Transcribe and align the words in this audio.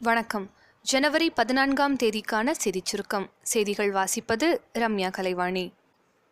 வணக்கம். 0.00 0.50
ஜனவரி 0.82 1.30
பதினான்காம் 1.30 1.96
தேதிக்கான 1.96 2.50
செய்திச் 2.50 2.84
சுருக்கம். 2.84 3.30
செய்திகள் 3.42 3.92
வாசிப்பது 3.92 4.58
ரம்யா 4.74 5.10
கலைவாணி. 5.10 5.72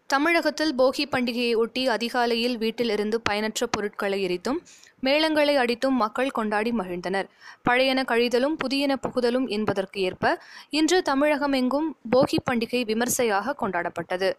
தமிழகத்தில் 0.07 0.75
போகி 0.79 1.05
பண்டிகையை 1.05 1.57
ஒட்டி 1.57 1.89
அதிகாலையில் 1.89 2.59
வீட்டில் 2.59 2.89
இருந்து 2.89 3.21
பயனற்ற 3.21 3.67
பொருட்களை 3.67 4.27
எரித்தும் 4.27 4.59
மேளங்களை 5.03 5.57
அடித்தும் 5.57 5.97
மக்கள் 5.97 6.31
கொண்டாடி 6.31 6.71
மகிழ்ந்தனர். 6.71 7.25
பழையன 7.63 8.03
கழிதலும் 8.03 8.57
புதியன 8.65 8.97
புகுதலும் 8.97 9.47
என்பதற்கு 9.47 10.01
ஏற்ப 10.01 10.43
இன்று 10.71 11.03
தமிழகம் 11.03 11.53
எங்கும் 11.53 11.97
போகி 12.11 12.37
பண்டிகை 12.51 12.85
விமர்சையாக 12.85 13.57
கொண்டாடப்பட்டது. 13.61 14.37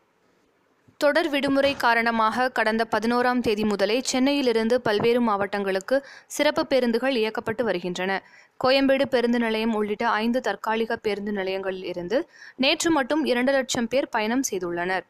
தொடர் 0.97 1.27
விடுமுறை 1.29 1.75
காரணமாக 1.75 2.49
கடந்த 2.49 2.83
பதினோராம் 2.91 3.39
தேதி 3.39 3.63
முதலே 3.63 4.01
சென்னையிலிருந்து 4.01 4.81
பல்வேறு 4.81 5.21
மாவட்டங்களுக்கு 5.21 5.95
சிறப்பு 6.27 6.63
பேருந்துகள் 6.67 7.15
இயக்கப்பட்டு 7.21 7.63
வருகின்றன. 7.63 8.11
கோயம்பேடு 8.63 9.05
பேருந்து 9.05 9.39
நிலையம் 9.39 9.73
உள்ளிட்ட 9.73 10.05
ஐந்து 10.09 10.41
தற்காலிக 10.41 10.95
பேருந்து 10.95 11.31
நிலையங்களில் 11.31 11.83
இருந்து 11.83 12.19
நேற்று 12.55 12.91
மட்டும் 12.91 13.25
இரண்டு 13.25 13.51
லட்சம் 13.51 13.87
பேர் 13.87 14.09
பயணம் 14.09 14.45
செய்துள்ளனர். 14.51 15.05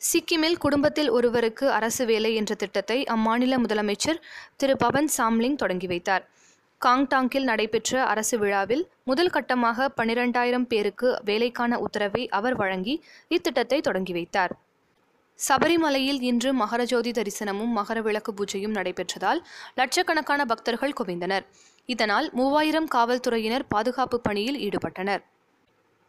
சிக்கிமில் 0.00 0.58
குடும்பத்தில் 0.58 1.10
ஒருவருக்கு 1.10 1.70
அரசு 1.70 2.06
வேலை 2.06 2.34
என்ற 2.34 2.54
திட்டத்தை 2.54 2.98
அம்மாநில 3.04 3.58
முதலமைச்சர் 3.64 4.20
திரு. 4.56 4.76
பவன் 4.76 5.08
சாம்லிங் 5.18 5.54
தொடங்கி 5.54 5.86
வைத்தார். 5.86 6.24
காங்டாங்கில் 6.80 7.48
நடைபெற்ற 7.50 8.04
அரசு 8.04 8.38
விழாவில் 8.38 8.84
முதல் 9.04 9.34
கட்டமாக 9.36 9.88
பனிரெண்டாயிரம் 9.96 10.68
பேருக்கு 10.72 11.10
வேலைக்கான 11.24 11.78
உத்தரவை 11.78 12.28
அவர் 12.28 12.56
வழங்கி 12.56 12.94
இத்திட்டத்தை 13.36 13.80
தொடங்கி 13.80 14.12
வைத்தார். 14.12 14.54
சபரிமலையில் 15.38 16.20
இன்று 16.20 16.50
மகரஜோதி 16.52 17.10
தரிசனமும் 17.18 17.72
மகர 17.78 18.02
விளக்கு 18.02 18.32
பூஜையும் 18.32 18.76
நடைபெற்றதால் 18.76 19.40
லட்சக்கணக்கான 19.74 20.44
பக்தர்கள் 20.44 20.94
குவிந்தனர். 21.00 21.44
இதனால் 21.86 22.26
மூவாயிரம் 22.32 22.88
காவல்துறையினர் 22.94 23.64
பாதுகாப்பு 23.68 24.18
பணியில் 24.20 24.58
ஈடுபட்டனர். 24.66 25.22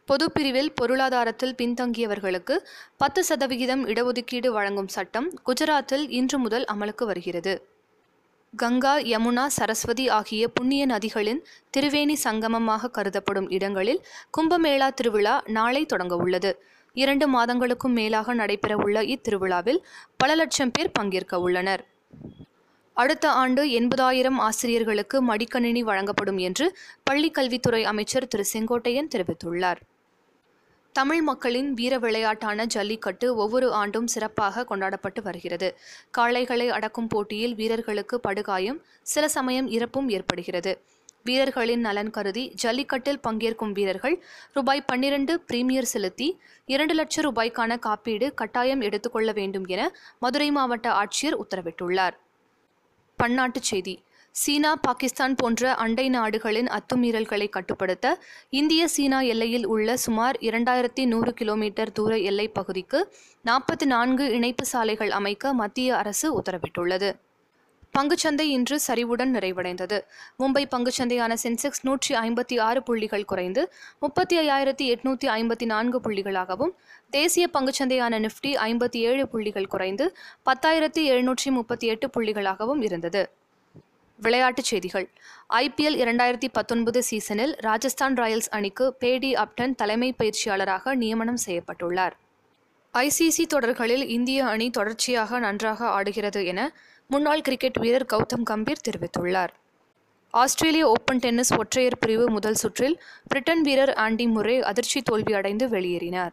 பொதுப்பிரிவில் 0.07 0.71
பொருளாதாரத்தில் 0.73 1.55
பின்தங்கியவர்களுக்கு 1.55 2.55
பத்து 2.97 3.23
சதவிகிதம் 3.23 3.83
இடஒதுக்கீடு 3.87 4.51
வழங்கும் 4.51 4.87
சட்டம் 4.87 5.27
குஜராத்தில் 5.49 6.05
இன்று 6.09 6.37
முதல் 6.37 6.65
அமலுக்கு 6.65 7.05
வருகிறது. 7.05 7.55
கங்கா 8.53 8.93
யமுனா 9.11 9.45
சரஸ்வதி 9.47 10.05
ஆகிய 10.09 10.43
புண்ணிய 10.47 10.83
நதிகளின் 10.85 11.41
திரிவேணி 11.77 12.15
சங்கமமாக 12.23 12.89
கருதப்படும் 12.89 13.49
இடங்களில் 13.49 14.01
கும்பமேளா 14.37 14.89
திருவிழா 14.93 15.35
நாளை 15.47 15.85
தொடங்க 15.85 16.15
உள்ளது 16.15 16.51
இரண்டு 17.01 17.25
மாதங்களுக்கும் 17.33 17.95
மேலாக 17.97 18.35
நடைபெறவுள்ள 18.35 18.97
இத்திருவிழாவில் 19.13 19.79
பல 20.17 20.35
லட்சம் 20.35 20.71
பேர் 20.71 20.91
பங்கேற்க 20.91 21.39
உள்ளனர். 21.39 21.83
அடுத்த 22.93 23.25
ஆண்டு 23.31 23.63
எண்பதாயிரம் 23.79 24.37
ஆசிரியர்களுக்கு 24.37 25.17
மடிக்கணினி 25.27 25.79
வழங்கப்படும் 25.79 26.37
என்று 26.37 26.77
பள்ளிக் 27.03 27.33
கல்வித்துறை 27.33 27.83
அமைச்சர் 27.83 28.27
திரு. 28.27 28.45
செங்கோட்டையன் 28.53 29.11
தெரிவித்துள்ளார். 29.15 29.81
தமிழ் 30.95 31.21
மக்களின் 31.21 31.73
வீர 31.73 31.99
விளையாட்டான 31.99 32.65
ஜல்லிக்கட்டு 32.65 33.35
ஒவ்வொரு 33.35 33.73
ஆண்டும் 33.73 34.07
சிறப்பாக 34.07 34.65
கொண்டாடப்பட்டு 34.65 35.21
வருகிறது. 35.21 35.69
காளைகளை 36.17 36.67
அடக்கும் 36.67 37.07
போட்டியில் 37.07 37.55
வீரர்களுக்கு 37.55 38.19
படுகாயம் 38.19 38.81
சில 39.01 39.27
சமயம் 39.27 39.67
இறப்பும் 39.67 40.09
ஏற்படுகிறது. 40.09 40.73
வீரர்களின் 41.29 41.79
நலன் 41.79 42.09
கருதி 42.09 42.43
ஜல்லிக்கட்டில் 42.63 43.21
பங்கேற்கும் 43.27 43.71
வீரர்கள் 43.71 44.15
ரூபாய் 44.53 44.87
பன்னிரண்டு 44.89 45.33
பிரீமியர் 45.39 45.91
செலுத்தி 45.93 46.27
இரண்டு 46.65 46.93
லட்சம் 46.93 47.25
ரூபாய்க்கான 47.27 47.79
காப்பீடு 47.79 48.27
கட்டாயம் 48.33 48.81
எடுத்துக்கொள்ள 48.81 49.31
வேண்டும் 49.31 49.67
என 49.67 49.81
மதுரை 50.19 50.49
மாவட்ட 50.51 50.89
ஆட்சியர் 51.03 51.39
உத்தரவிட்டுள்ளார். 51.43 52.15
பன்னாட்டுச் 53.19 53.69
செய்தி. 53.71 53.95
சீனா 54.35 54.71
பாகிஸ்தான் 54.81 55.35
போன்ற 55.35 55.61
அண்டை 55.75 56.03
நாடுகளின் 56.09 56.67
அத்துமீறல்களை 56.67 57.45
கட்டுப்படுத்த 57.49 58.07
இந்திய 58.59 58.81
சீனா 58.87 59.19
எல்லையில் 59.31 59.65
உள்ள 59.65 59.97
சுமார் 59.97 60.37
இரண்டாயிரத்தி 60.41 61.05
நூறு 61.05 61.31
கிலோமீட்டர் 61.33 61.91
தூர 61.91 62.17
எல்லைப் 62.29 62.53
பகுதிக்கு 62.53 62.99
நாற்பத்தி 63.45 63.85
நான்கு 63.85 64.25
இணைப்பு 64.31 64.65
சாலைகள் 64.65 65.11
அமைக்க 65.11 65.53
மத்திய 65.53 65.97
அரசு 65.97 66.27
உத்தரவிட்டுள்ளது. 66.41 67.09
பங்குச்சந்தை 67.97 68.41
இன்று 68.41 68.79
சரிவுடன் 68.87 69.31
நிறைவடைந்தது. 69.35 69.97
மும்பை 70.39 70.63
பங்குச்சந்தையான 70.73 71.35
சென்செக்ஸ் 71.43 71.81
நூற்றி 71.81 72.15
ஐம்பத்தி 72.15 72.59
ஆறு 72.59 72.83
புள்ளிகள் 72.83 73.25
குறைந்து 73.25 73.73
முப்பத்தி 73.99 74.35
ஐயாயிரத்தி 74.39 74.85
எட்நூத்தி 74.93 75.27
ஐம்பத்தி 75.37 75.65
நான்கு 75.65 75.99
புள்ளிகளாகவும் 75.99 76.73
தேசிய 77.09 77.49
பங்குச்சந்தையான 77.53 78.19
நிஃப்டி 78.25 78.51
ஐம்பத்தி 78.67 79.01
ஏழு 79.09 79.27
புள்ளிகள் 79.27 79.67
குறைந்து 79.67 80.17
பத்தாயிரத்தி 80.45 81.03
எழுநூற்றி 81.13 81.51
முப்பத்தி 81.51 81.87
எட்டு 81.87 82.09
புள்ளிகளாகவும் 82.17 82.83
இருந்தது. 82.83 83.29
விளையாட்டுச் 84.19 84.63
செய்திகள். 84.63 85.09
ஐபிஎல் 85.53 85.97
இரண்டாயிரத்தி 86.03 86.47
பத்தொன்பது 86.51 87.03
சீசனில் 87.03 87.55
ராஜஸ்தான் 87.59 88.13
ராயல்ஸ் 88.13 88.49
அணிக்கு 88.49 88.93
பேடி 88.93 89.33
அப்டன் 89.33 89.75
தலைமை 89.75 90.13
பயிற்சியாளராக 90.13 90.95
நியமனம் 90.95 91.43
செய்யப்பட்டுள்ளார். 91.45 92.15
ஐசிசி 92.93 93.43
தொடர்களில் 93.47 94.05
இந்திய 94.07 94.45
அணி 94.45 94.67
தொடர்ச்சியாக 94.69 95.39
நன்றாக 95.39 95.79
ஆடுகிறது 95.87 96.45
என 96.45 96.61
முன்னாள் 97.09 97.41
கிரிக்கெட் 97.41 97.77
வீரர் 97.77 98.05
கௌதம் 98.05 98.43
கம்பீர் 98.49 98.83
தெரிவித்துள்ளார். 98.89 99.47
ஆஸ்திரேலிய 100.29 100.87
ஓபன் 100.87 101.19
டென்னிஸ் 101.19 101.53
ஒற்றையர் 101.57 101.99
பிரிவு 101.99 102.29
முதல் 102.29 102.53
சுற்றில் 102.53 103.01
பிரிட்டன் 103.27 103.61
வீரர் 103.61 103.93
ஆண்டி 103.93 104.27
முரே 104.27 104.59
அதிர்ச்சி 104.59 105.01
தோல்வி 105.01 105.33
அடைந்து 105.33 105.67
வெளியேறினார். 105.67 106.29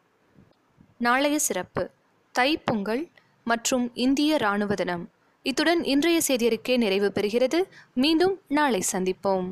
நாளைய 0.98 1.38
சிறப்பு. 1.38 1.90
தை 2.32 2.58
பொங்கல் 2.64 3.08
மற்றும் 3.44 3.90
இந்திய 3.94 4.34
இராணுவ 4.34 4.74
தினம். 4.74 5.10
இத்துடன் 5.42 5.84
இன்றைய 5.84 6.20
செய்தியறிக்கை 6.28 6.76
நிறைவு 6.76 7.12
பெறுகிறது. 7.14 7.62
மீண்டும் 7.94 8.40
நாளை 8.48 8.82
சந்திப்போம். 8.92 9.50